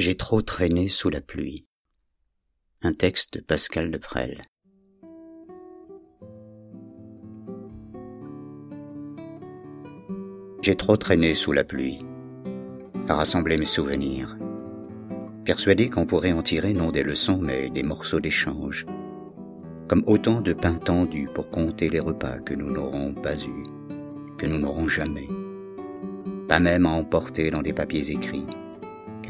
[0.00, 1.66] J'ai trop traîné sous la pluie.
[2.80, 4.44] Un texte de Pascal Leprel.
[10.62, 11.98] J'ai trop traîné sous la pluie,
[13.08, 14.38] à rassembler mes souvenirs,
[15.44, 18.86] persuadé qu'on pourrait en tirer non des leçons mais des morceaux d'échange,
[19.86, 23.66] comme autant de pain tendus pour compter les repas que nous n'aurons pas eus,
[24.38, 25.28] que nous n'aurons jamais,
[26.48, 28.46] pas même à emporter dans des papiers écrits,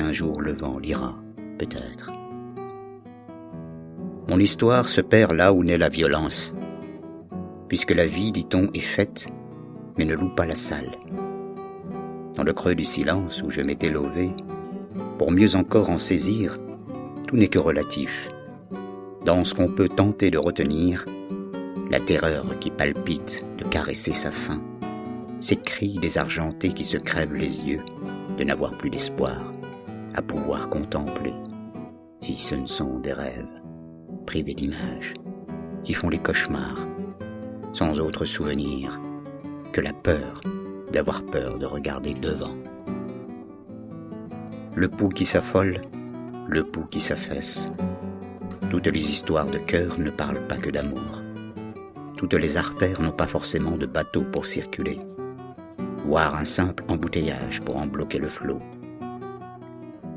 [0.00, 1.14] qu'un jour le vent lira,
[1.58, 2.10] peut-être.
[4.28, 6.54] Mon histoire se perd là où naît la violence,
[7.68, 9.28] puisque la vie, dit-on, est faite,
[9.98, 10.96] mais ne loue pas la salle.
[12.34, 14.30] Dans le creux du silence où je m'étais levé,
[15.18, 16.58] pour mieux encore en saisir,
[17.26, 18.30] tout n'est que relatif.
[19.26, 21.04] Dans ce qu'on peut tenter de retenir,
[21.90, 24.62] la terreur qui palpite de caresser sa faim,
[25.40, 27.84] ces cris désargentés qui se crèvent les yeux
[28.38, 29.52] de n'avoir plus d'espoir
[30.14, 31.34] à pouvoir contempler,
[32.20, 33.46] si ce ne sont des rêves,
[34.26, 35.14] privés d'images,
[35.84, 36.86] qui font les cauchemars,
[37.72, 39.00] sans autre souvenir
[39.72, 40.40] que la peur
[40.92, 42.56] d'avoir peur de regarder devant.
[44.74, 45.80] Le pouls qui s'affole,
[46.48, 47.70] le pouls qui s'affaisse.
[48.70, 51.22] Toutes les histoires de cœur ne parlent pas que d'amour.
[52.16, 55.00] Toutes les artères n'ont pas forcément de bateau pour circuler,
[56.04, 58.60] voire un simple embouteillage pour en bloquer le flot.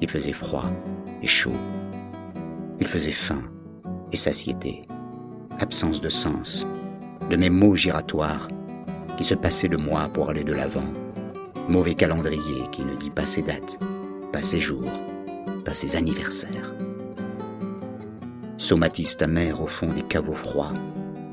[0.00, 0.70] Il faisait froid
[1.22, 1.56] et chaud.
[2.80, 3.42] Il faisait faim
[4.12, 4.82] et satiété.
[5.58, 6.66] Absence de sens,
[7.30, 8.48] de mes mots giratoires
[9.16, 10.86] qui se passaient de moi pour aller de l'avant.
[11.68, 13.78] Mauvais calendrier qui ne dit pas ses dates,
[14.32, 14.92] pas ses jours,
[15.64, 16.74] pas ses anniversaires.
[18.58, 20.72] Somatiste amer au fond des caveaux froids,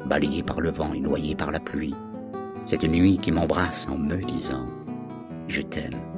[0.05, 1.95] balayé par le vent et noyé par la pluie.
[2.65, 4.65] Cette nuit qui m'embrasse en me disant⁇
[5.47, 5.93] Je t'aime⁇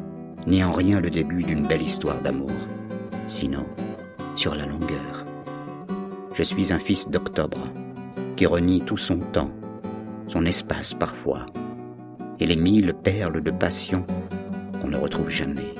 [0.47, 2.51] ni en rien le début d'une belle histoire d'amour,
[3.27, 3.65] sinon
[4.35, 5.25] sur la longueur.
[6.33, 7.67] Je suis un fils d'octobre,
[8.35, 9.51] qui renie tout son temps,
[10.27, 11.45] son espace parfois,
[12.39, 14.05] et les mille perles de passion
[14.81, 15.73] qu'on ne retrouve jamais,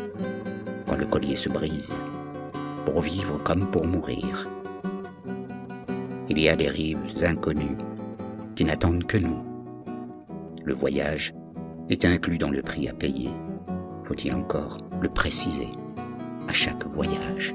[0.88, 2.00] quand le collier se brise,
[2.86, 4.48] pour vivre comme pour mourir.
[6.30, 7.78] Il y a des rives inconnues
[8.56, 9.44] qui n'attendent que nous.
[10.64, 11.34] Le voyage
[11.90, 13.30] est inclus dans le prix à payer
[14.16, 15.68] faut-il encore le préciser
[16.48, 17.54] à chaque voyage.